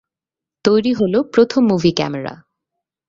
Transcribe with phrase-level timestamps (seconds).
[0.65, 2.33] তৈরি হলো প্রথম মুভি ক্যামেরা।